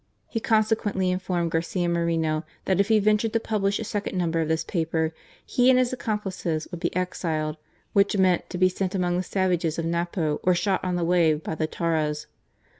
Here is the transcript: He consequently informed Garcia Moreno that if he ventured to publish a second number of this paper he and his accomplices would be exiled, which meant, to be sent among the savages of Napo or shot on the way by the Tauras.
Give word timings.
He 0.27 0.39
consequently 0.39 1.11
informed 1.11 1.51
Garcia 1.51 1.87
Moreno 1.87 2.43
that 2.65 2.79
if 2.79 2.87
he 2.87 2.97
ventured 2.97 3.33
to 3.33 3.39
publish 3.39 3.77
a 3.77 3.83
second 3.83 4.17
number 4.17 4.41
of 4.41 4.47
this 4.47 4.63
paper 4.63 5.13
he 5.45 5.69
and 5.69 5.77
his 5.77 5.93
accomplices 5.93 6.67
would 6.71 6.79
be 6.79 6.95
exiled, 6.95 7.57
which 7.93 8.17
meant, 8.17 8.49
to 8.49 8.57
be 8.57 8.67
sent 8.67 8.95
among 8.95 9.17
the 9.17 9.21
savages 9.21 9.77
of 9.77 9.85
Napo 9.85 10.39
or 10.41 10.55
shot 10.55 10.83
on 10.83 10.95
the 10.95 11.05
way 11.05 11.35
by 11.35 11.53
the 11.53 11.67
Tauras. 11.67 12.25